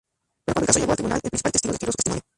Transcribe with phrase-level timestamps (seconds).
[0.45, 2.23] Pero cuando el caso llegó al tribunal, el principal testigo retiró su testimonio.